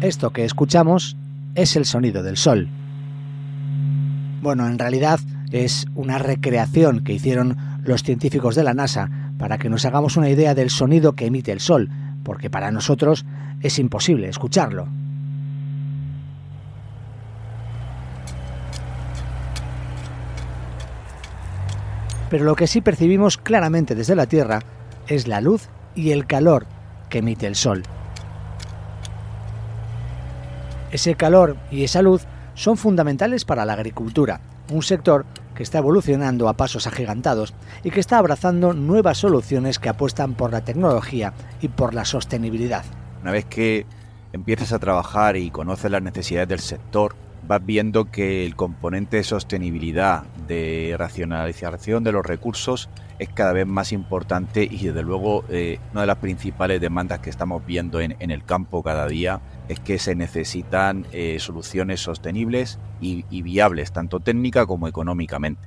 [0.00, 1.16] Esto que escuchamos
[1.56, 2.68] es el sonido del sol.
[4.40, 5.18] Bueno, en realidad
[5.50, 10.30] es una recreación que hicieron los científicos de la NASA para que nos hagamos una
[10.30, 11.90] idea del sonido que emite el sol,
[12.22, 13.26] porque para nosotros
[13.60, 14.86] es imposible escucharlo.
[22.30, 24.60] Pero lo que sí percibimos claramente desde la Tierra
[25.08, 26.66] es la luz y el calor
[27.08, 27.82] que emite el Sol.
[30.90, 34.40] Ese calor y esa luz son fundamentales para la agricultura,
[34.72, 37.52] un sector que está evolucionando a pasos agigantados
[37.84, 42.84] y que está abrazando nuevas soluciones que apuestan por la tecnología y por la sostenibilidad.
[43.22, 43.86] Una vez que
[44.32, 47.14] empiezas a trabajar y conoces las necesidades del sector,
[47.46, 53.66] vas viendo que el componente de sostenibilidad, de racionalización de los recursos es cada vez
[53.66, 58.14] más importante y desde luego eh, una de las principales demandas que estamos viendo en,
[58.18, 64.20] el campo cada día es que se necesitan eh, soluciones sostenibles y, y viables, tanto
[64.20, 65.62] técnica como económicamente.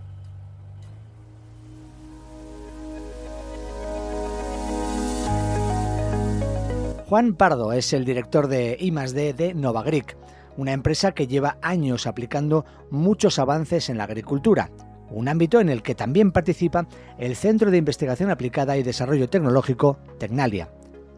[7.07, 10.15] Juan Pardo es el director de I+D de Novagric
[10.57, 14.69] una empresa que lleva años aplicando muchos avances en la agricultura,
[15.09, 19.97] un ámbito en el que también participa el Centro de Investigación Aplicada y Desarrollo Tecnológico,
[20.19, 20.69] Tecnalia.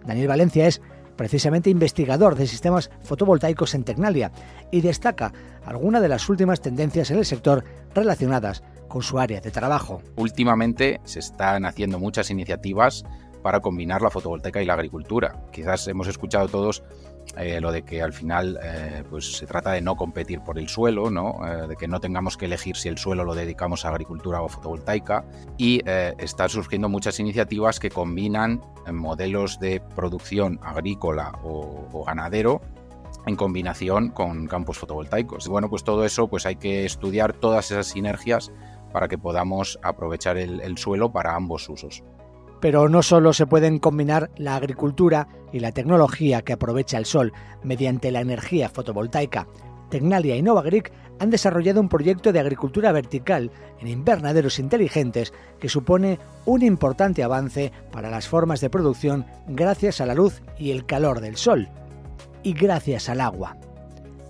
[0.06, 0.82] Daniel Valencia es
[1.16, 4.32] precisamente investigador de sistemas fotovoltaicos en Tecnalia
[4.72, 5.34] y destaca
[5.66, 10.02] algunas de las últimas tendencias en el sector relacionadas con su área de trabajo.
[10.16, 13.04] Últimamente se están haciendo muchas iniciativas
[13.42, 15.44] para combinar la fotovoltaica y la agricultura.
[15.52, 16.84] Quizás hemos escuchado todos
[17.38, 20.70] eh, lo de que al final eh, pues se trata de no competir por el
[20.70, 21.40] suelo, ¿no?
[21.48, 24.50] Eh, de que no tengamos que elegir si el suelo lo dedicamos a agricultura o
[24.50, 25.26] fotovoltaica
[25.58, 32.62] y están surgiendo muchas iniciativas que combinan modelos de producción agrícola o, ganadero
[33.26, 35.48] en combinación con campos fotovoltaicos.
[35.48, 38.52] Bueno, pues todo eso pues hay que estudiar todas esas sinergias
[38.92, 42.04] para que podamos aprovechar el suelo para ambos usos.
[42.64, 47.34] Pero no solo se pueden combinar la agricultura y la tecnología que aprovecha el sol
[47.62, 49.50] mediante la energía fotovoltaica.
[49.90, 56.20] Tecnalia y Novagric han desarrollado un proyecto de agricultura vertical en invernaderos inteligentes que supone
[56.46, 61.20] un importante avance para las formas de producción gracias a la luz y el calor
[61.20, 61.68] del sol
[62.44, 63.58] y gracias al agua.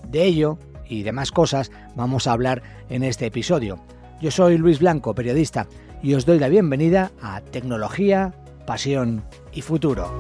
[0.10, 0.58] De ello
[0.90, 3.78] y demás cosas vamos a hablar en este episodio.
[4.20, 5.68] Yo soy Luis Blanco, periodista,
[6.04, 8.34] y os doy la bienvenida a Tecnología,
[8.68, 10.16] Pasión y Futuro.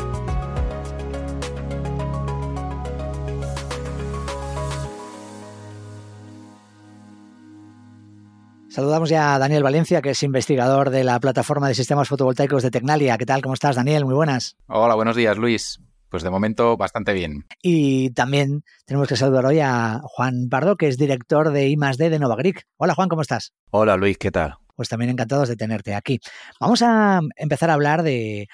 [8.70, 12.72] Saludamos ya a Daniel Valencia, que es investigador de la plataforma de sistemas fotovoltaicos de
[12.72, 13.18] Tecnalia.
[13.20, 13.44] ¿Qué tal?
[13.44, 14.06] ¿Cómo estás, Daniel?
[14.06, 14.56] Muy buenas.
[14.68, 15.80] Hola, buenos días, Luis.
[16.10, 17.46] Pues de momento bastante bien.
[17.62, 22.20] Y también tenemos que saludar hoy a Juan Pardo, que es director de I+D de
[22.20, 22.64] Novagric.
[22.78, 23.54] Hola, Juan, ¿cómo estás?
[23.70, 24.56] Hola, Luis, ¿qué tal?
[24.76, 26.20] Pues también encantados de tenerte aquí.
[26.60, 28.48] Vamos a empezar a hablar de,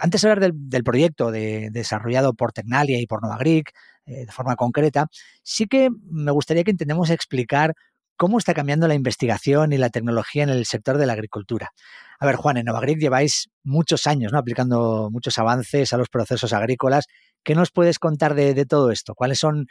[0.00, 3.72] antes de hablar del, proyecto desarrollado por Tecnalia y por Novagric,
[4.06, 5.06] eh, de forma concreta,
[5.42, 7.74] sí que me gustaría que intentemos explicar
[8.16, 11.70] cómo está cambiando la investigación y la tecnología en el sector de la agricultura.
[12.18, 14.38] A ver, Juan, en Novagric lleváis muchos años ¿no?
[14.38, 17.06] aplicando muchos avances a los procesos agrícolas.
[17.42, 19.14] ¿Qué nos puedes contar de, de todo esto?
[19.14, 19.68] ¿Cuáles son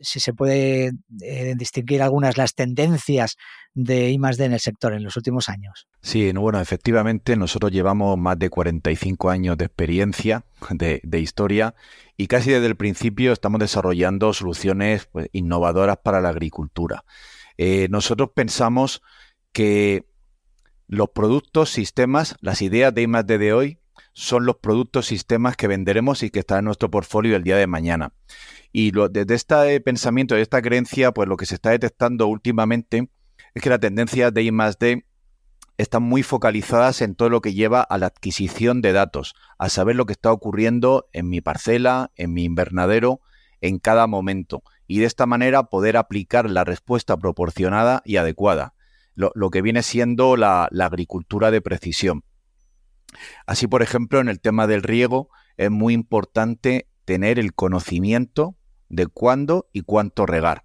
[0.00, 3.36] si se puede eh, distinguir algunas las tendencias
[3.74, 5.86] de I+D en el sector en los últimos años.
[6.02, 11.74] Sí, bueno, efectivamente nosotros llevamos más de 45 años de experiencia, de, historia,
[12.16, 17.04] y casi desde el principio estamos desarrollando soluciones pues, innovadoras para la agricultura.
[17.56, 19.02] Eh, nosotros pensamos
[19.52, 20.06] que
[20.86, 23.77] los productos, sistemas, las ideas de I+D de hoy
[24.18, 27.68] son los productos, sistemas que venderemos y que están en nuestro portfolio el día de
[27.68, 28.12] mañana.
[28.72, 33.10] Y desde este pensamiento, de esta creencia, pues lo que se está detectando últimamente
[33.54, 35.06] es que la tendencia de I D
[35.76, 39.94] están muy focalizadas en todo lo que lleva a la adquisición de datos, a saber
[39.94, 43.20] lo que está ocurriendo en mi parcela, en mi invernadero,
[43.60, 44.64] en cada momento.
[44.88, 48.74] Y de esta manera poder aplicar la respuesta proporcionada y adecuada,
[49.14, 52.24] lo, que viene siendo la agricultura de precisión.
[53.46, 58.56] Así, por ejemplo, en el tema del riego es muy importante tener el conocimiento
[58.88, 60.64] de cuándo y cuánto regar.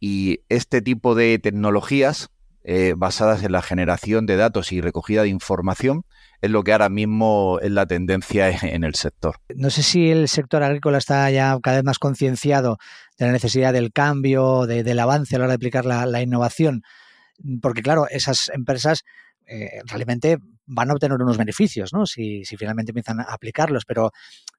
[0.00, 2.30] Y este tipo de tecnologías
[2.66, 6.04] eh, basadas en la generación de datos y recogida de información
[6.40, 9.36] es lo que ahora mismo es la tendencia en el sector.
[9.54, 12.78] No sé si el sector agrícola está ya cada vez más concienciado
[13.18, 16.82] de la necesidad del cambio, del avance a la hora de aplicar la, innovación,
[17.60, 19.04] porque claro, esas empresas
[19.46, 22.06] eh, realmente van a obtener unos beneficios, ¿no?
[22.06, 24.12] Si, si, finalmente empiezan a aplicarlos, pero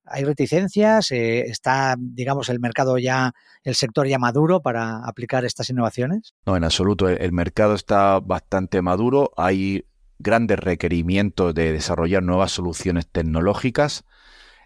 [0.08, 1.12] ¿Hay reticencias?
[1.12, 6.36] Eh, ¿Está, digamos, el mercado ya, el sector ya maduro para aplicar estas innovaciones?
[6.46, 7.10] No, en absoluto.
[7.10, 9.32] El, mercado está bastante maduro.
[9.36, 9.86] Hay
[10.20, 14.06] grandes requerimientos de desarrollar nuevas soluciones tecnológicas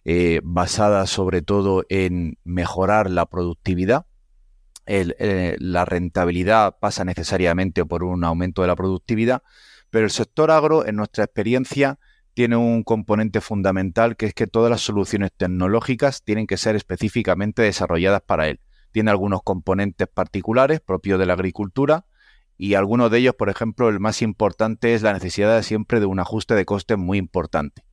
[0.03, 4.05] eh, basadas sobre todo en mejorar la productividad.
[4.85, 9.43] Eh, la rentabilidad pasa necesariamente por un aumento de la productividad,
[9.89, 11.99] pero el sector agro, en nuestra experiencia,
[12.33, 17.61] tiene un componente fundamental que es que todas las soluciones tecnológicas tienen que ser específicamente
[17.61, 18.59] desarrolladas para él.
[18.91, 22.05] Tiene algunos componentes particulares propios de la agricultura
[22.57, 26.19] y algunos de ellos, por ejemplo, el más importante es la necesidad siempre de un
[26.19, 27.83] ajuste de costes muy importante,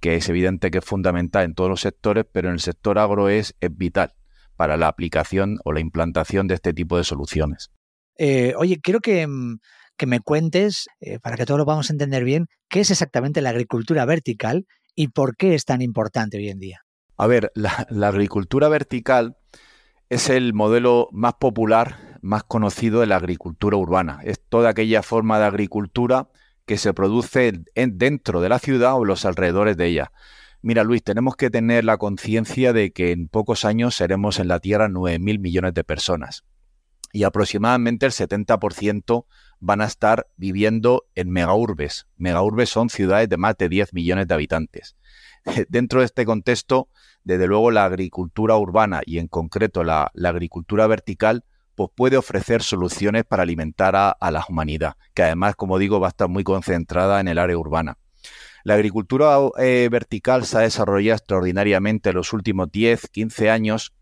[0.00, 3.28] que es evidente que es fundamental en todos los sectores, pero en el sector agro
[3.28, 4.14] es, vital
[4.56, 7.70] para la aplicación o la implantación de este tipo de soluciones.
[8.16, 9.58] Eh, oye, quiero que mm,
[9.96, 13.40] que me cuentes, eh, para que todos lo vamos a entender bien, qué es exactamente
[13.40, 16.80] la agricultura vertical y por qué es tan importante hoy en día.
[17.16, 19.36] A ver, la, agricultura vertical
[20.08, 24.20] es el modelo más popular, más conocido de la agricultura urbana.
[24.24, 26.28] Es toda aquella forma de agricultura
[26.66, 30.12] que se produce dentro de la ciudad o los alrededores de ella.
[30.62, 34.60] Mira, Luis, tenemos que tener la conciencia de que en pocos años seremos en la
[34.60, 36.44] Tierra 9.000 millones de personas
[37.12, 39.26] y aproximadamente el 70%
[39.62, 42.08] van a estar viviendo en megaurbes.
[42.16, 44.96] Megaurbes son ciudades de más de 10 millones de habitantes.
[45.68, 46.88] Dentro de este contexto,
[47.22, 51.44] desde luego la agricultura urbana y en concreto la, agricultura vertical,
[51.76, 56.10] pues puede ofrecer soluciones para alimentar a, la humanidad, que además, como digo, va a
[56.10, 57.98] estar muy concentrada en el área urbana.
[58.64, 63.94] La agricultura eh, vertical se ha desarrollado extraordinariamente en los últimos 10, 15 años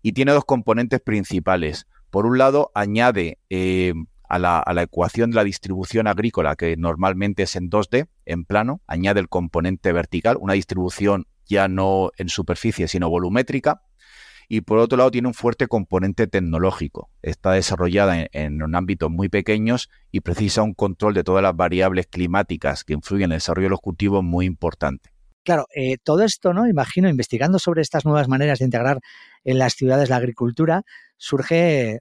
[0.00, 1.86] y tiene dos componentes principales.
[2.10, 3.92] Por un lado, añade eh,
[4.28, 9.20] a, la, ecuación de la distribución agrícola, que normalmente es en 2D, en plano, añade
[9.20, 13.82] el componente vertical, una distribución ya no en superficie, sino volumétrica.
[14.48, 17.10] Y por otro lado, tiene un fuerte componente tecnológico.
[17.22, 22.06] Está desarrollada en, en ámbitos muy pequeños y precisa un control de todas las variables
[22.06, 25.10] climáticas que influyen en el desarrollo de los cultivos muy importante.
[25.46, 26.66] Claro, eh, todo esto, ¿no?
[26.66, 28.98] Imagino, investigando sobre estas nuevas maneras de integrar
[29.44, 30.82] en las ciudades la agricultura,
[31.18, 32.00] surge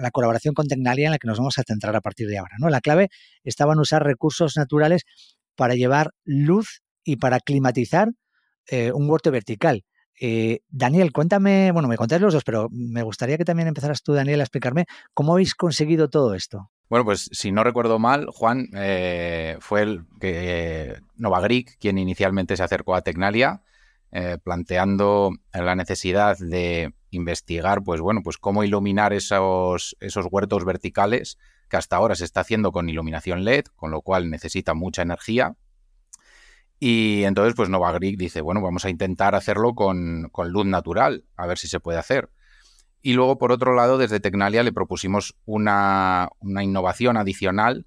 [0.00, 2.56] la colaboración con Tecnalia en la que nos vamos a centrar a partir de ahora.
[2.58, 2.68] ¿no?
[2.68, 3.08] La clave
[3.42, 5.02] estaba en usar recursos naturales
[5.56, 8.08] para llevar luz y para climatizar
[8.68, 9.84] eh, un huerto vertical.
[10.20, 14.14] Eh, Daniel, cuéntame, bueno, me contáis los dos, pero me gustaría que también empezaras tú,
[14.14, 16.70] Daniel, a explicarme cómo habéis conseguido todo esto.
[16.88, 22.62] Bueno, pues si no recuerdo mal, Juan eh, fue el que Novagric quien inicialmente se
[22.62, 23.62] acercó a Tecnalia,
[24.44, 31.38] planteando la necesidad de investigar, pues bueno, pues cómo iluminar esos, esos huertos verticales
[31.68, 35.56] que hasta ahora se está haciendo con iluminación LED, con lo cual necesita mucha energía.
[36.78, 41.58] Y entonces, pues Novagric dice, bueno, vamos a intentar hacerlo con, luz natural, a ver
[41.58, 42.30] si se puede hacer.
[43.00, 47.86] Y luego, por otro lado, desde Tecnalia le propusimos una, innovación adicional,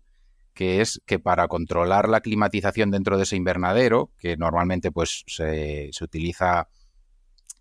[0.57, 5.91] que es que para controlar la climatización dentro de ese invernadero, que normalmente pues se,
[6.01, 6.67] utiliza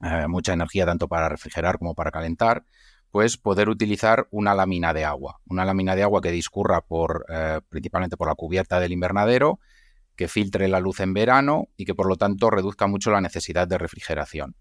[0.03, 2.65] eh, mucha energía tanto para refrigerar como para calentar,
[3.11, 5.41] pues poder utilizar una lámina de agua.
[5.47, 9.61] Una lámina de agua que discurra por, eh, principalmente por la cubierta del invernadero,
[10.17, 13.69] que filtre la luz en verano y que por lo tanto reduzca mucho la necesidad
[13.69, 14.57] de refrigeración.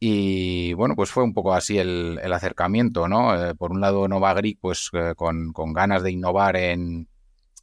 [0.00, 3.40] Y bueno, pues fue un poco así el, acercamiento, ¿no?
[3.40, 7.08] Eh, por un lado, Novagric, pues con, ganas de innovar en,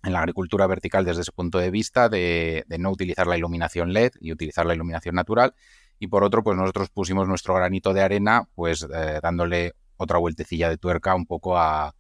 [0.04, 4.32] la agricultura vertical desde ese punto de vista, de, no utilizar la iluminación LED y
[4.32, 5.54] utilizar la iluminación natural
[6.00, 10.68] y por otro, pues nosotros pusimos nuestro granito de arena, pues eh, dándole otra vueltecilla
[10.68, 11.94] de tuerca un poco a,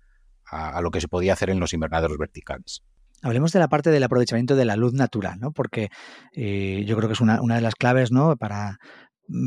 [0.81, 2.83] lo que se podía hacer en los invernaderos verticales.
[3.21, 5.51] Hablemos de la parte del aprovechamiento de la luz natural, ¿no?
[5.51, 5.89] Porque
[6.33, 8.35] eh, yo creo que es una, de las claves, ¿no?
[8.35, 8.79] Para,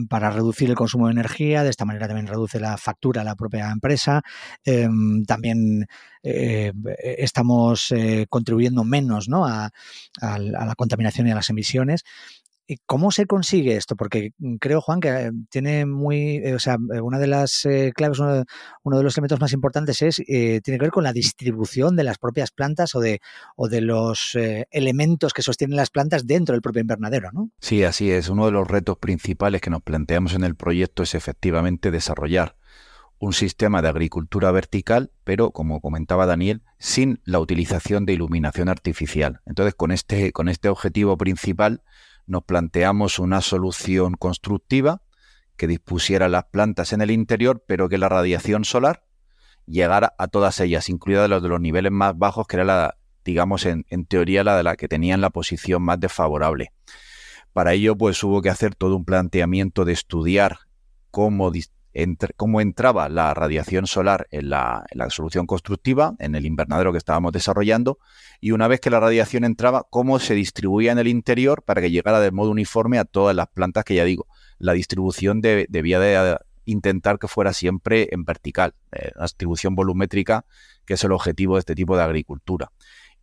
[0.08, 3.36] para reducir el consumo de energía, de esta manera también reduce la factura a la
[3.36, 4.22] propia empresa,
[4.64, 5.86] em, también
[6.22, 6.72] eh,
[7.18, 7.92] estamos
[8.28, 9.46] contribuyendo menos ¿no?
[9.46, 9.70] a,
[10.20, 12.04] la contaminación y a las emisiones
[12.86, 13.94] ¿Cómo se consigue esto?
[13.94, 17.66] Porque mm, creo, Juan, que eh, tiene muy, eh, o sea, eh, una de las
[17.94, 18.44] claves, uno
[18.96, 22.50] de, los elementos más importantes es, tiene que ver con la distribución de las propias
[22.50, 23.20] plantas o de,
[23.56, 24.36] o de los
[24.70, 27.50] elementos que sostienen las plantas dentro del propio invernadero, ¿no?
[27.60, 28.28] Sí, así es.
[28.28, 32.56] Uno de los retos principales que nos planteamos en el proyecto es efectivamente desarrollar
[33.18, 39.40] un sistema de agricultura vertical, pero como comentaba Daniel, sin la utilización de iluminación artificial.
[39.46, 41.82] Entonces, con este, con este objetivo principal,
[42.26, 45.02] nos planteamos una solución constructiva
[45.56, 49.04] que dispusiera las plantas en el interior, pero que la radiación solar
[49.66, 53.66] llegara a todas ellas, incluida los de los niveles más bajos, que era la, digamos,
[53.66, 56.72] en, teoría la de la que tenían la posición más desfavorable.
[57.52, 60.58] Para ello, pues hubo que hacer todo un planteamiento de estudiar
[61.10, 61.52] cómo,
[62.36, 67.98] cómo entraba la radiación solar en la, solución constructiva, en el invernadero que estábamos desarrollando,
[68.40, 71.90] y una vez que la radiación entraba, cómo se distribuía en el interior para que
[71.90, 74.26] llegara de modo uniforme a todas las plantas que ya digo.
[74.58, 80.46] La distribución debía de intentar que fuera siempre en vertical, eh, la distribución volumétrica,
[80.84, 82.72] que es el objetivo de este tipo de agricultura.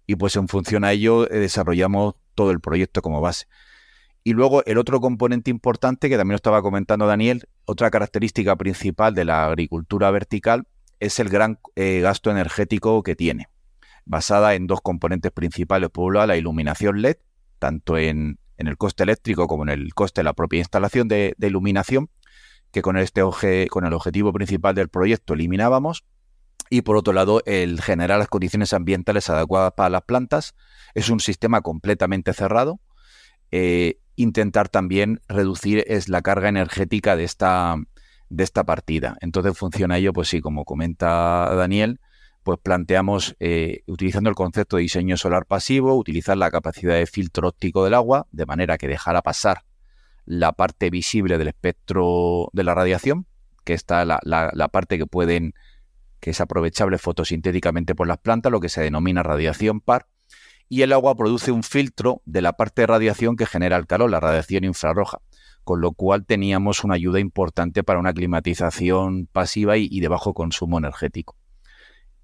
[0.07, 3.45] Y pues en función a ello eh, desarrollamos todo el proyecto como base.
[4.23, 9.15] Y luego el otro componente importante que también lo estaba comentando Daniel, otra característica principal
[9.15, 10.67] de la agricultura vertical
[10.99, 13.49] es el gran eh, gasto energético que tiene,
[14.05, 15.89] basada en dos componentes principales.
[15.89, 17.17] Por la iluminación LED,
[17.57, 21.47] tanto en, el coste eléctrico como en el coste de la propia instalación de, de
[21.47, 22.11] iluminación,
[22.71, 23.23] que con, este
[23.69, 26.05] con el objetivo principal del proyecto eliminábamos.
[26.69, 30.55] Y por otro lado, el generar las condiciones ambientales adecuadas para las plantas.
[30.93, 32.79] Es un sistema completamente cerrado.
[33.51, 37.75] Eh, intentar también reducir es la carga energética de esta,
[38.29, 39.17] de esta partida.
[39.21, 41.99] Entonces funciona ello, pues sí, como comenta Daniel,
[42.43, 47.49] pues planteamos, eh, utilizando el concepto de diseño solar pasivo, utilizar la capacidad de filtro
[47.49, 49.63] óptico del agua, de manera que dejara pasar
[50.25, 53.27] la parte visible del espectro de la radiación,
[53.63, 55.53] que está la, la, parte que pueden,
[56.19, 60.07] que es aprovechable fotosintéticamente por las plantas, lo que se denomina radiación par,
[60.71, 64.09] y el agua produce un filtro de la parte de radiación que genera el calor,
[64.09, 65.19] la radiación infrarroja,
[65.65, 70.77] con lo cual teníamos una ayuda importante para una climatización pasiva y, de bajo consumo
[70.77, 71.35] energético.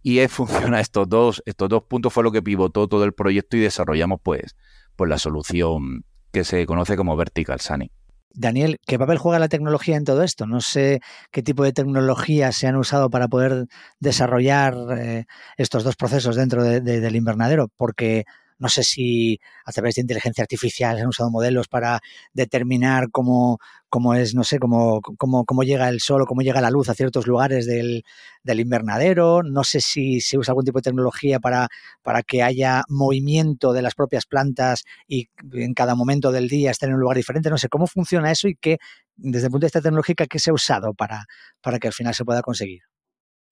[0.02, 3.60] Y funciona estos dos, estos dos puntos fue lo que pivotó todo el proyecto y
[3.60, 4.56] desarrollamos pues,
[4.96, 7.92] pues la solución que se conoce como vertical sunning.
[8.38, 10.46] Daniel, ¿qué papel juega la tecnología en todo esto?
[10.46, 11.02] No sé
[11.32, 13.66] qué tipo de tecnologías se han usado para poder
[14.00, 15.26] desarrollar eh,
[15.58, 18.26] estos dos procesos dentro del invernadero, porque
[18.60, 22.00] no sé si a través de inteligencia artificial han usado modelos para
[22.34, 23.60] determinar cómo,
[23.90, 26.90] cómo es, no sé, cómo, cómo, cómo, llega el sol o cómo llega la luz
[26.90, 28.04] a ciertos lugares del,
[28.44, 29.44] del, invernadero.
[29.44, 31.68] No sé si se usa algún tipo de tecnología para,
[32.02, 36.90] para que haya movimiento de las propias plantas y en cada momento del día estén
[36.90, 37.50] en un lugar diferente.
[37.50, 38.78] No sé cómo funciona eso y qué,
[39.16, 41.26] desde el punto de vista tecnológico, qué se ha usado para,
[41.62, 42.82] para que al final se pueda conseguir.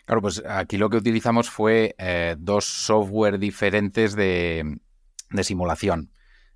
[0.05, 4.77] Claro, pues aquí lo que utilizamos fue eh, dos software diferentes de,
[5.29, 6.11] de simulación.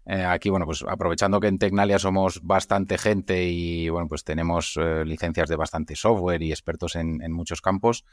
[0.05, 4.75] Eh, aquí, bueno, pues aprovechando que en Tecnalia somos bastante gente y, bueno, pues tenemos
[4.81, 8.05] eh, licencias de bastante software y expertos en, muchos campos,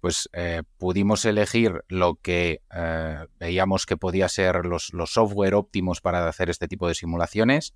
[0.00, 2.62] pues eh, pudimos elegir lo que
[3.38, 7.72] veíamos que podía ser los, software óptimos para hacer este tipo de simulaciones.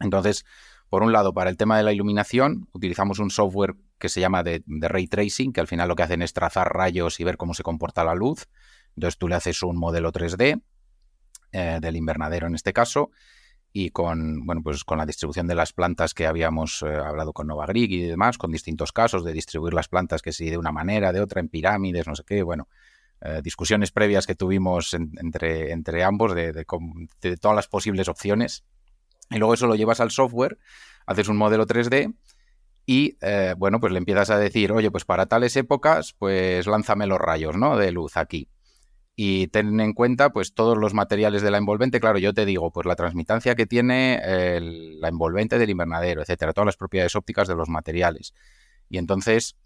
[0.00, 0.44] Entonces,
[0.90, 4.42] por un lado, para el tema de la iluminación, utilizamos un software que se llama
[4.42, 7.38] de, de, Ray Tracing, que al final lo que hacen es trazar rayos y ver
[7.38, 8.48] cómo se comporta la luz.
[8.96, 10.60] Entonces tú le haces un modelo 3D
[11.52, 13.10] eh, del invernadero en este caso,
[13.74, 17.46] y con, bueno, pues con la distribución de las plantas que habíamos eh, hablado con
[17.46, 21.12] Novagrig y demás, con distintos casos de distribuir las plantas que si de una manera,
[21.12, 22.68] de otra, en pirámides, no sé qué, bueno,
[23.20, 28.64] eh, discusiones previas que tuvimos entre, entre ambos de, de, todas las posibles opciones.
[29.30, 30.58] Y luego eso lo llevas al software,
[31.06, 32.14] haces un modelo 3D
[32.84, 33.16] y,
[33.56, 37.56] bueno, pues le empiezas a decir, oye, pues para tales épocas, pues lánzame los rayos,
[37.56, 37.76] ¿no?
[37.76, 38.48] De luz aquí
[39.14, 42.00] y ten en cuenta pues todos los materiales de la envolvente.
[42.00, 44.20] Claro, yo te digo, pues la transmitancia que tiene
[45.00, 48.34] la envolvente del invernadero, etcétera, todas las propiedades ópticas de los materiales.
[48.88, 49.56] Y entonces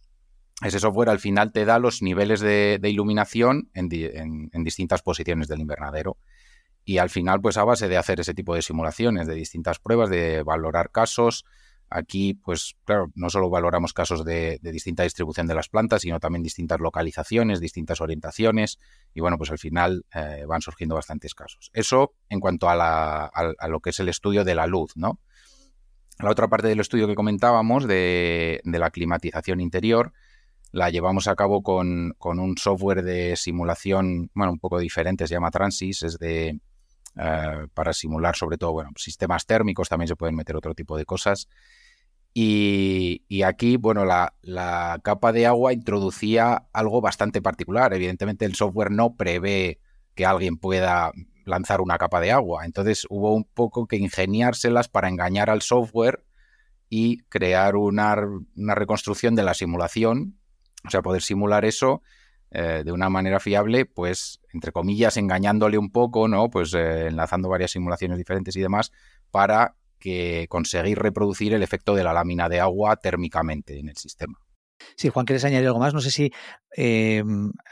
[0.63, 5.61] ese software al final te da los niveles de, iluminación en, en, distintas posiciones del
[5.61, 6.17] invernadero.
[6.85, 10.09] Y al final, pues a base de hacer ese tipo de simulaciones, de distintas pruebas,
[10.09, 11.45] de valorar casos,
[11.89, 16.43] Aquí, pues claro, no solo valoramos casos de, distinta distribución de las plantas, sino también
[16.43, 18.79] distintas localizaciones, distintas orientaciones,
[19.15, 21.71] y bueno, pues al final eh, van surgiendo bastantes casos.
[21.73, 23.31] Eso en cuanto a,
[23.69, 25.21] lo que es el estudio de la luz, ¿no?
[26.19, 30.13] La otra parte del estudio que comentábamos de, la climatización interior
[30.73, 35.51] la llevamos a cabo con, un software de simulación, bueno, un poco diferente, se llama
[35.51, 36.59] Transis, es de,
[37.17, 41.05] eh, para simular sobre todo, bueno, sistemas térmicos, también se pueden meter otro tipo de
[41.05, 41.49] cosas.
[42.39, 47.95] Y, aquí, bueno, la, capa de agua introducía algo bastante particular.
[47.95, 49.81] Evidentemente el software no prevé
[50.15, 51.13] que alguien pueda
[51.47, 52.67] lanzar una capa de agua.
[52.67, 56.27] Entonces hubo un poco que ingeniárselas para engañar al software
[56.91, 58.15] y crear una,
[58.55, 60.39] reconstrucción de la simulación.
[60.87, 62.03] O sea, poder simular eso
[62.51, 66.49] eh, de una manera fiable, pues, entre comillas, engañándole un poco, ¿no?
[66.49, 68.93] Pues eh, enlazando varias simulaciones diferentes y demás
[69.31, 74.39] para que conseguir reproducir el efecto de la lámina de agua térmicamente en el sistema.
[74.97, 75.95] Sí, Juan, ¿quieres añadir algo más?
[75.95, 76.33] No sé si
[76.77, 77.23] eh,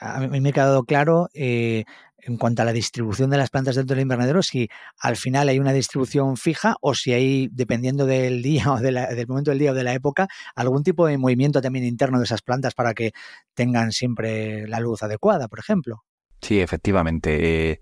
[0.01, 1.85] a mí me ha quedado claro eh,
[2.27, 4.69] en cuanto a la distribución de las plantas dentro del invernadero, si
[4.99, 9.51] al final hay una distribución fija o si hay, dependiendo del día o del momento
[9.51, 12.75] del día o de la época, algún tipo de movimiento también interno de esas plantas
[12.75, 13.13] para que
[13.55, 16.05] tengan siempre la luz adecuada, por ejemplo.
[16.41, 17.73] Sí, efectivamente.
[17.73, 17.81] Eh,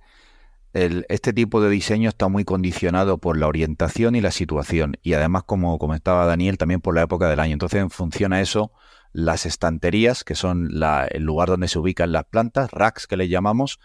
[0.74, 5.42] este tipo de diseño está muy condicionado por la orientación y la situación y además,
[5.44, 7.52] como comentaba Daniel, también por la época del año.
[7.52, 8.72] Entonces, en función a eso,
[9.12, 10.70] las estanterías, que son
[11.10, 13.78] el lugar donde se ubican las plantas, racks que le llamamos,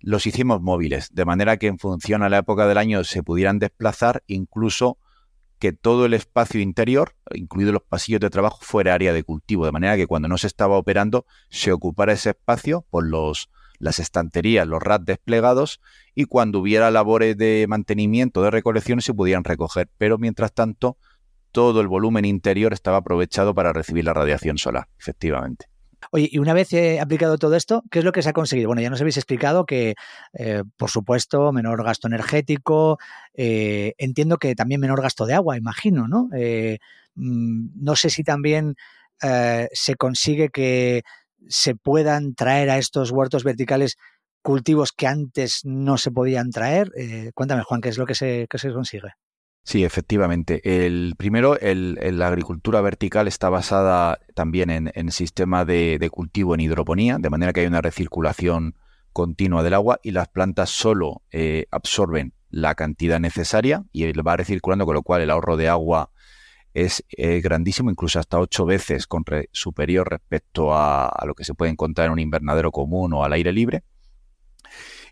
[0.00, 3.58] los hicimos móviles, de manera que en función a la época del año se pudieran
[3.58, 4.98] desplazar, incluso
[5.58, 9.72] que todo el espacio interior, incluidos los pasillos de trabajo, fuera área de cultivo, de
[9.72, 14.68] manera que cuando no se estaba operando se ocupara ese espacio por los, las estanterías,
[14.68, 15.80] los racks desplegados
[16.14, 19.88] y cuando hubiera labores de mantenimiento, de recolección, se pudieran recoger.
[19.98, 20.96] Pero mientras tanto,
[21.58, 25.66] todo el volumen interior estaba aprovechado para recibir la radiación solar, efectivamente.
[26.12, 28.68] Oye, y una vez he aplicado todo esto, ¿qué es lo que se ha conseguido?
[28.68, 29.96] Bueno, ya nos habéis explicado que,
[30.34, 32.98] eh, por supuesto, menor gasto energético,
[33.34, 36.28] eh, entiendo que también menor gasto de agua, imagino, ¿no?
[36.32, 36.78] Eh,
[37.16, 38.76] mm, no sé si también
[39.20, 41.02] se consigue que
[41.48, 43.96] se puedan traer a estos huertos verticales
[44.42, 46.92] cultivos que antes no se podían traer.
[47.34, 49.08] cuéntame, Juan, ¿qué es lo que se consigue?
[49.68, 50.62] Sí, efectivamente.
[50.86, 56.60] El primero, el, la agricultura vertical está basada también en, en sistema de, cultivo en
[56.60, 58.76] hidroponía, de manera que hay una recirculación
[59.12, 64.86] continua del agua y las plantas solo eh, absorben la cantidad necesaria y va recirculando,
[64.86, 66.12] con lo cual el ahorro de agua
[66.72, 69.22] es grandísimo, incluso hasta ocho veces con
[69.52, 73.34] superior respecto a, a, lo que se puede encontrar en un invernadero común o al
[73.34, 73.82] aire libre.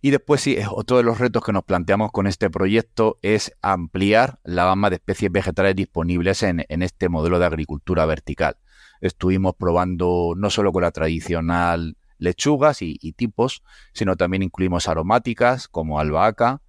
[0.07, 4.39] Y después sí, otro de los retos que nos planteamos con este proyecto es ampliar
[4.45, 8.57] la gama de especies vegetales disponibles en, este modelo de agricultura vertical.
[9.01, 15.67] Estuvimos probando no solo con la tradicional lechugas y, y tipos, sino también incluimos aromáticas
[15.67, 16.63] como albahaca,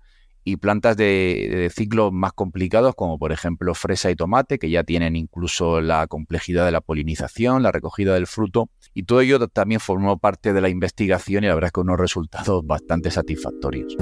[0.47, 5.17] y plantas de, ciclos más complicados como por ejemplo fresa y tomate que ya tienen
[5.17, 10.19] incluso la complejidad de la polinización, la recogida del fruto y todo ello también formó
[10.19, 13.97] parte de la investigación y la verdad es que unos resultados bastante satisfactorios.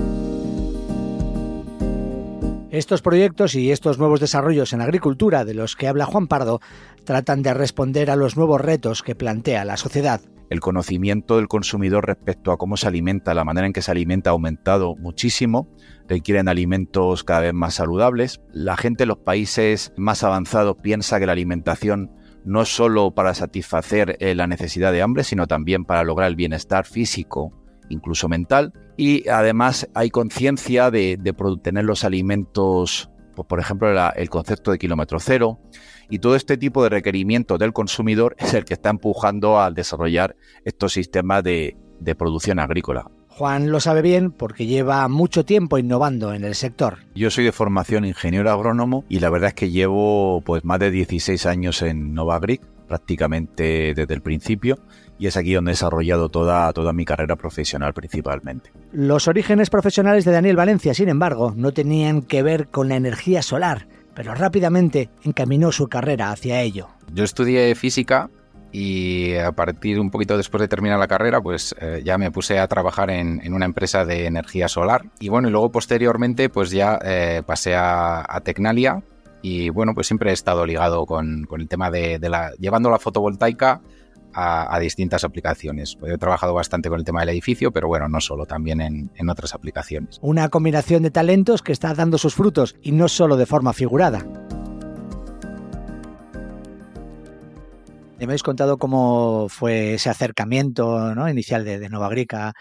[2.70, 6.60] Estos proyectos y estos nuevos desarrollos en agricultura de los que habla Juan Pardo
[7.06, 12.06] tratan de responder a los nuevos retos que plantea la sociedad el conocimiento del consumidor
[12.06, 15.68] respecto a cómo se alimenta, la manera en que se alimenta ha aumentado muchísimo,
[16.08, 18.42] requieren alimentos cada vez más saludables.
[18.52, 22.12] La gente en los países más avanzados piensa que la alimentación
[22.46, 26.36] no es solo para satisfacer eh, la necesidad de hambre, sino también para lograr el
[26.36, 27.52] bienestar físico,
[27.90, 28.74] incluso mental.
[28.98, 31.20] Y además hay conciencia de,
[31.64, 35.60] tener los alimentos, pues, por ejemplo, el concepto de kilómetro cero,
[36.10, 40.36] y todo este tipo de requerimiento del consumidor es el que está empujando al desarrollar
[40.64, 41.76] estos sistemas de,
[42.18, 43.10] producción agrícola.
[43.38, 47.00] Juan lo sabe bien porque lleva mucho tiempo innovando en el sector.
[47.16, 50.90] Yo soy de formación ingeniero agrónomo y la verdad es que llevo pues más de
[50.90, 54.80] 16 años en Novagric, prácticamente desde el principio,
[55.20, 58.72] y es aquí donde he desarrollado toda, toda mi carrera profesional principalmente.
[58.94, 63.42] Los orígenes profesionales de Daniel Valencia, sin embargo, no tenían que ver con la energía
[63.42, 66.88] solar, pero rápidamente encaminó su carrera hacia ello.
[67.14, 68.30] Yo estudié física
[68.72, 72.60] y a partir un poquito después de terminar la carrera, pues eh, ya me puse
[72.60, 75.04] a trabajar en, una empresa de energía solar.
[75.20, 79.04] Y bueno, y luego posteriormente, pues ya eh, pasé a, Tecnalia.
[79.42, 82.52] Y bueno, pues siempre he estado ligado con, el tema de, de, la.
[82.60, 83.82] llevando la fotovoltaica
[84.36, 85.98] a, distintas aplicaciones.
[86.06, 89.56] He trabajado bastante con el tema del edificio, pero bueno, no solo, también en, otras
[89.56, 90.20] aplicaciones.
[90.22, 94.26] Una combinación de talentos que está dando sus frutos y no solo de forma figurada.
[98.18, 102.54] Me habéis contado cómo fue ese acercamiento inicial de, de Novagric a,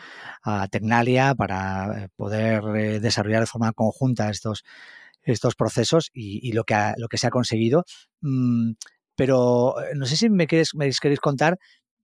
[0.69, 4.65] Tecnalia para poder eh, desarrollar de forma conjunta estos,
[5.23, 7.85] estos procesos y, lo, que lo que se ha conseguido.
[8.21, 8.73] Mm,
[9.15, 11.59] pero eh, no sé si me queréis, me queréis contar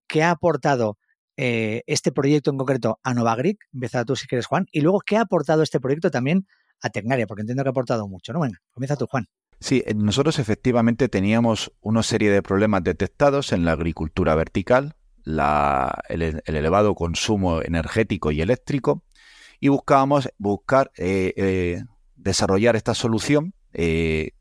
[0.07, 0.97] qué ha aportado
[1.37, 5.17] eh, este proyecto en concreto a Novagric, empieza tú si quieres Juan, y luego qué
[5.17, 6.47] ha aportado este proyecto también
[6.83, 8.39] a Tecnaria, porque entiendo que ha aportado mucho, ¿no?
[8.39, 9.27] Bueno, comienza tú Juan.
[9.61, 16.43] Sí, eh, nosotros efectivamente teníamos una serie de problemas detectados en la agricultura vertical, el,
[16.45, 19.05] elevado consumo energético y eléctrico,
[19.61, 20.91] y buscábamos buscar
[22.17, 24.33] desarrollar esta solución de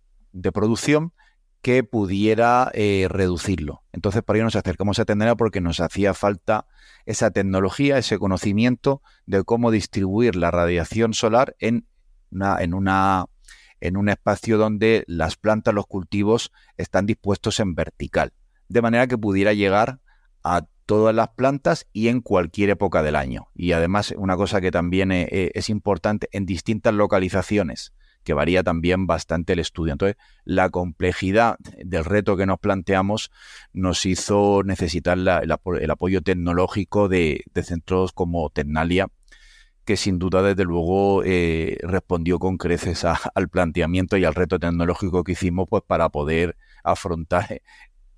[0.54, 1.14] producción
[1.62, 3.84] que pudiera eh, reducirlo.
[3.92, 6.68] Entonces, para ello nos acercamos a Tecnalia porque nos hacía falta
[7.06, 11.86] esa tecnología, ese conocimiento de cómo distribuir la radiación solar en,
[12.32, 13.26] una, en, una,
[13.82, 18.34] en un espacio donde las plantas, los cultivos están dispuestos en vertical.
[18.68, 20.00] de manera que pudiera llegar
[20.44, 23.50] a todas las plantas y en cualquier época del año.
[23.54, 28.64] Y además, una cosa que también eh, eh, es importante, en distintas localizaciones, que varía
[28.64, 29.94] también bastante el estudio.
[29.94, 33.32] Entonces, la complejidad del reto que nos planteamos
[33.72, 39.10] nos hizo necesitar el, apoyo tecnológico de, centros como Tecnalia,
[39.90, 45.24] que sin duda, desde luego, eh, respondió con creces al planteamiento y al reto tecnológico
[45.24, 47.64] que hicimos pues, para poder afrontar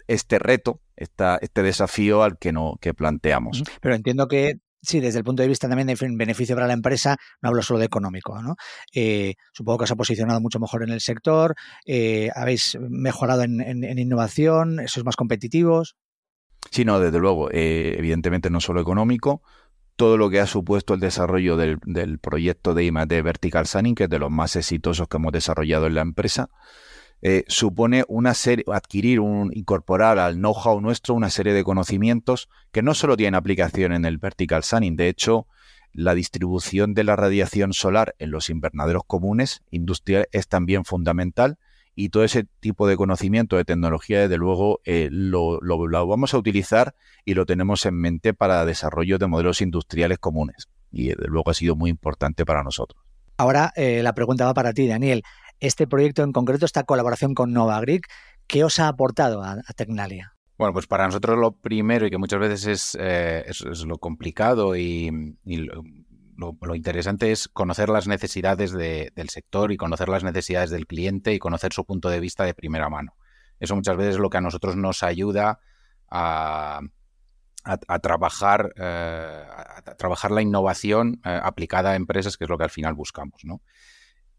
[0.06, 3.64] este reto, esta, este desafío al que, no, que planteamos.
[3.80, 7.16] Pero entiendo que Sí, desde el punto de vista también de beneficio para la empresa,
[7.42, 8.42] no hablo solo de económico.
[8.42, 8.56] ¿no?
[8.94, 11.56] Eh, supongo que os ha posicionado mucho mejor en el sector,
[11.86, 15.96] eh, habéis mejorado en, innovación, sois más competitivos.
[16.72, 19.44] Sí, no, desde luego, eh, evidentemente no solo económico,
[19.96, 23.22] todo lo que ha supuesto el desarrollo del, del proyecto de I+.D.
[23.22, 26.50] Vertical Sunning, que es de los más exitosos que hemos desarrollado en la empresa,
[27.24, 32.82] eh, supone una serie, adquirir, un, incorporar al know-how nuestro una serie de conocimientos que
[32.82, 35.46] no solo tienen aplicación en el vertical sunning, de hecho,
[35.94, 41.60] la distribución de la radiación solar en los invernaderos comunes industriales es también fundamental
[41.96, 45.60] y todo ese tipo de conocimiento de tecnología, desde luego, eh, lo,
[46.08, 50.70] vamos a utilizar y lo tenemos en mente para desarrollo de modelos industriales comunes.
[50.92, 53.02] Y desde luego ha sido muy importante para nosotros.
[53.38, 55.24] Ahora eh, la pregunta va para ti, Daniel
[55.62, 58.08] este proyecto en concreto, esta colaboración con NovaGric,
[58.48, 60.34] ¿qué os ha aportado a, Tecnalia?
[60.58, 63.46] Bueno, pues para nosotros lo primero y que muchas veces es, eh,
[63.86, 65.84] lo complicado y, lo,
[66.76, 71.74] interesante es conocer las necesidades del sector y conocer las necesidades del cliente y conocer
[71.74, 73.16] su punto de vista de primera mano.
[73.60, 75.60] Eso muchas veces es lo que a nosotros nos ayuda
[76.10, 76.82] a,
[78.02, 82.70] trabajar, eh, a trabajar la innovación eh, aplicada a empresas, que es lo que al
[82.70, 83.42] final buscamos.
[83.44, 83.62] ¿no?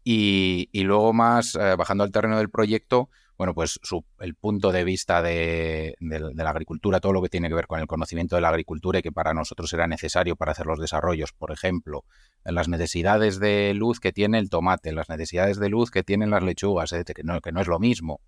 [0.03, 3.09] Y, luego más, eh, bajando al terreno del proyecto,
[3.43, 3.77] bueno, pues
[4.19, 7.87] el punto de vista de, la agricultura, todo lo que tiene que ver con el
[7.87, 11.51] conocimiento de la agricultura y que para nosotros era necesario para hacer los desarrollos, por
[11.51, 12.05] ejemplo,
[12.45, 16.41] las necesidades de luz que tiene el tomate, las necesidades de luz que tienen las
[16.41, 18.21] lechugas, que, no, que no es lo mismo,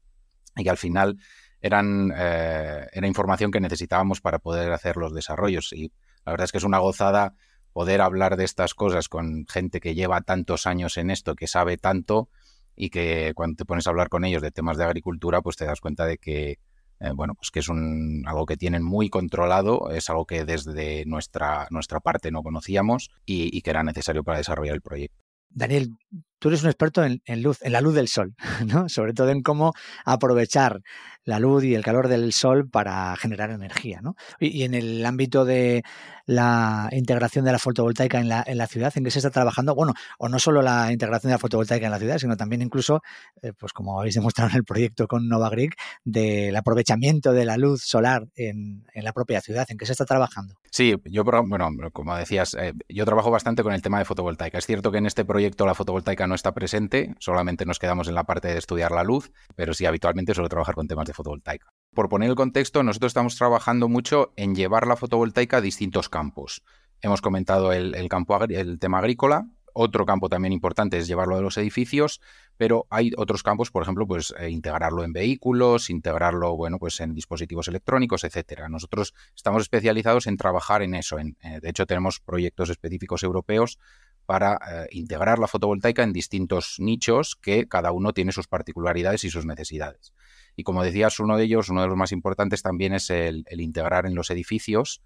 [0.58, 1.18] y que al final
[1.62, 5.72] eran, eh, era información que necesitábamos para poder hacer los desarrollos.
[5.72, 5.94] Y
[6.26, 7.36] la verdad es que es una gozada
[7.72, 11.78] poder hablar de estas cosas con gente que lleva tantos años en esto, que sabe
[11.78, 12.28] tanto
[12.76, 15.66] y que cuando te pones a hablar con ellos de temas de agricultura, pues te
[15.66, 16.60] das cuenta de que,
[17.00, 21.06] eh, bueno, pues que es un, algo que tienen muy controlado, es algo que desde
[21.06, 25.26] nuestra, nuestra parte no conocíamos y que era necesario para desarrollar el proyecto.
[25.50, 25.96] Daniel,
[26.40, 28.90] tú eres un experto en, luz, en la luz del sol, ¿no?
[28.90, 29.74] Sobre todo en cómo
[30.06, 30.82] aprovechar
[31.24, 34.16] la luz y el calor del sol para generar energía, ¿no?
[34.40, 35.84] Y, en el ámbito de
[36.28, 39.76] la integración de la fotovoltaica en la, en la, ciudad, ¿en qué se está trabajando?
[39.76, 43.02] Bueno, o no solo la integración de la fotovoltaica en la ciudad, sino también incluso,
[43.42, 45.72] eh, pues como habéis demostrado en el proyecto con Novagrid,
[46.04, 49.66] del aprovechamiento de la luz solar en, en, la propia ciudad.
[49.70, 50.56] ¿En qué se está trabajando?
[50.72, 54.58] Sí, yo, bueno, como decías, eh, yo trabajo bastante con el tema de fotovoltaica.
[54.58, 58.16] Es cierto que en este proyecto la fotovoltaica no está presente, solamente nos quedamos en
[58.16, 61.68] la parte de estudiar la luz, pero sí, habitualmente suelo trabajar con temas de fotovoltaica.
[61.94, 66.64] Por poner el contexto, nosotros estamos trabajando mucho en llevar la fotovoltaica a distintos campos.
[67.02, 71.58] Hemos comentado el, campo, el tema agrícola, otro campo también importante es llevarlo a los
[71.58, 72.22] edificios,
[72.56, 77.14] pero hay otros campos, por ejemplo, pues eh, integrarlo en vehículos, integrarlo, bueno, pues en
[77.14, 78.70] dispositivos electrónicos, etcétera.
[78.70, 81.20] Nosotros estamos especializados en trabajar en eso.
[81.20, 83.78] En, eh, de hecho, tenemos proyectos específicos europeos
[84.26, 89.30] para eh, integrar la fotovoltaica en distintos nichos que cada uno tiene sus particularidades y
[89.30, 90.14] sus necesidades.
[90.56, 94.06] Y como decías, uno de ellos, uno de los más importantes también es el, integrar
[94.06, 95.02] en los edificios.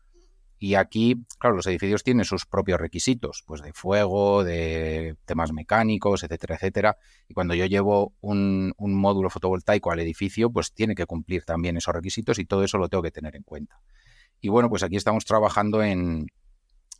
[0.61, 6.23] Y aquí, claro, los edificios tienen sus propios requisitos, pues de fuego, de temas mecánicos,
[6.23, 6.97] etcétera, etcétera.
[7.29, 11.93] Y cuando yo llevo un, módulo fotovoltaico al edificio, pues tiene que cumplir también esos
[11.93, 13.81] requisitos y todo eso lo tengo que tener en cuenta.
[14.41, 16.27] Y bueno, pues aquí estamos trabajando en,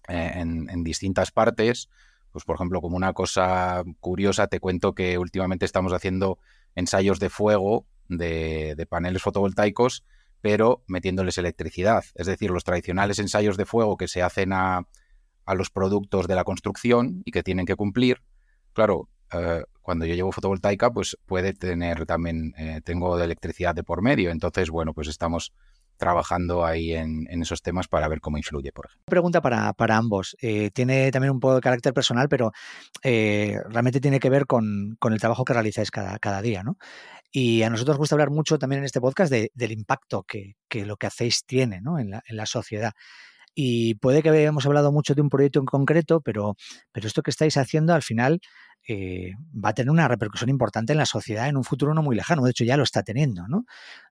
[0.07, 1.89] en distintas partes
[2.31, 6.39] pues por ejemplo, como una cosa curiosa, te cuento que últimamente estamos haciendo
[6.75, 10.03] ensayos de fuego de, paneles fotovoltaicos,
[10.41, 12.03] pero metiéndoles electricidad.
[12.15, 14.87] Es decir, los tradicionales ensayos de fuego que se hacen a,
[15.55, 18.21] los productos de la construcción y que tienen que cumplir,
[18.73, 23.83] claro, eh, cuando yo llevo fotovoltaica, pues puede tener también, eh, tengo de electricidad de
[23.83, 24.29] por medio.
[24.29, 25.51] Entonces, bueno, pues estamos
[25.99, 29.05] trabajando ahí en, esos temas para ver cómo influye, por ejemplo.
[29.05, 30.35] Pregunta para, ambos.
[30.41, 32.51] Eh, tiene también un poco de carácter personal, pero
[33.03, 36.77] eh, realmente tiene que ver con, el trabajo que realizáis cada, cada día, ¿no?
[37.31, 40.95] Y a nosotros nos gusta hablar mucho también en este podcast del impacto que, lo
[40.97, 41.99] que hacéis tiene ¿no?
[41.99, 42.93] en, la, en la sociedad.
[43.53, 46.55] Y puede que hayamos hablado mucho de un proyecto en concreto, pero,
[46.91, 48.39] pero esto que estáis haciendo al final
[48.91, 52.15] eh, va a tener una repercusión importante en la sociedad en un futuro no muy
[52.15, 52.43] lejano.
[52.43, 53.47] De hecho, ya lo está teniendo.
[53.47, 53.65] ¿no?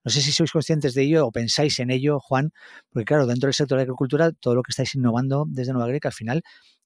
[0.05, 2.53] no sé si sois conscientes de ello o pensáis en ello, Juan,
[2.91, 6.11] porque claro, dentro del sector de agricultura, todo lo que estáis innovando desde Nueva Agricultura
[6.11, 6.43] al final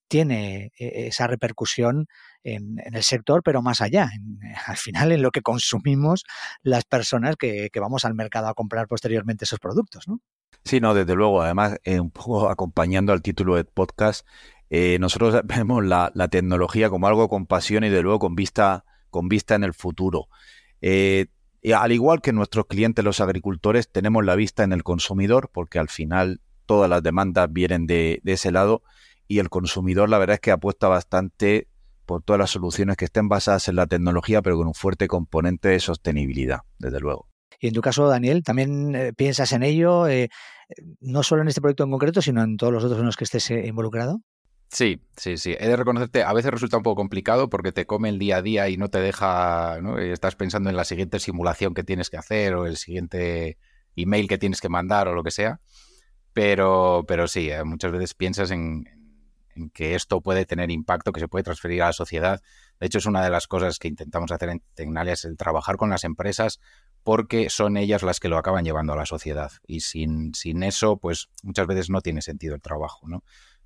[0.09, 2.07] tiene eh, esa repercusión
[2.45, 4.11] en, el sector, pero más allá,
[4.67, 6.25] al final en lo que consumimos
[6.63, 10.21] las personas que, vamos al mercado a comprar posteriormente esos productos, ¿no?
[10.65, 11.43] Sí, no, desde luego.
[11.43, 14.27] Además, eh, un poco acompañando al título del podcast,
[14.75, 19.29] eh, nosotros vemos la, tecnología como algo con pasión y de luego con vista, con
[19.29, 20.29] vista en el futuro.
[20.81, 25.79] y al igual que nuestros clientes, los agricultores, tenemos la vista en el consumidor, porque
[25.79, 28.83] al final todas las demandas vienen de, ese lado
[29.29, 31.69] y el consumidor la verdad es que apuesta bastante
[32.07, 35.69] por todas las soluciones que estén basadas en la tecnología, pero con un fuerte componente
[35.69, 37.29] de sostenibilidad, desde luego.
[37.61, 40.31] Y en tu caso, Daniel, ¿también eh, piensas en ello, eh,
[41.01, 43.25] no solo en este proyecto en concreto, sino en todos los otros en los que
[43.25, 44.21] estés eh, involucrado?
[44.73, 45.55] Sí, sí, sí.
[45.61, 48.43] He de reconocerte, a veces resulta un poco complicado porque te come el día a
[48.43, 49.99] día y no te deja, ¿no?
[49.99, 53.59] Estás pensando en la siguiente simulación que tienes que hacer o el siguiente
[53.97, 55.61] email que tienes que mandar o lo que sea.
[56.33, 58.85] Pero, pero sí, muchas veces piensas en,
[59.55, 62.41] en que esto puede tener impacto, que se puede transferir a la sociedad.
[62.81, 65.77] De hecho, es una de las cosas que intentamos hacer en Tecnalia, es el trabajar
[65.77, 66.61] con las empresas
[67.03, 69.53] porque son ellas las que lo acaban llevando a la sociedad.
[69.67, 73.07] Y sin, sin eso, pues muchas veces no tiene sentido el trabajo.
[73.07, 73.23] ¿no?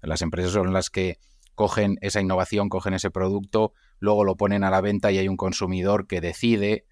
[0.07, 1.19] Las empresas son las que
[1.55, 5.37] cogen esa innovación, cogen ese producto, luego lo ponen a la venta y hay un
[5.37, 6.85] consumidor que decide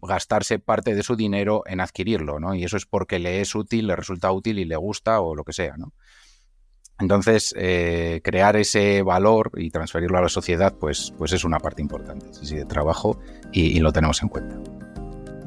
[0.00, 2.54] gastarse parte de su dinero en adquirirlo, ¿no?
[2.54, 5.44] Y eso es porque le es útil, le resulta útil y le gusta o lo
[5.44, 5.92] que sea, ¿no?
[7.00, 11.80] Entonces, eh, crear ese valor y transferirlo a la sociedad, pues, pues es una parte
[11.80, 13.20] importante sí, de trabajo
[13.52, 14.56] y, lo tenemos en cuenta.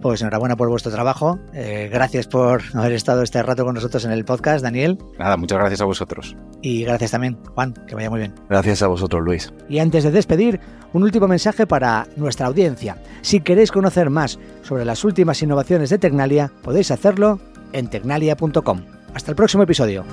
[0.02, 1.40] Pues enhorabuena por vuestro trabajo.
[1.54, 4.98] Eh, gracias por haber estado este rato con nosotros en el podcast, Daniel.
[5.20, 6.36] Nada, muchas gracias a vosotros.
[6.62, 8.34] Y gracias también, Juan, que vaya muy bien.
[8.50, 9.54] Gracias a vosotros, Luis.
[9.70, 10.60] Y antes de despedir,
[10.94, 12.98] un último mensaje para nuestra audiencia.
[13.22, 17.40] Si queréis conocer más sobre las últimas innovaciones de Tecnalia, podéis hacerlo
[17.72, 18.82] en tecnalia.com.
[19.14, 20.04] Hasta el próximo episodio.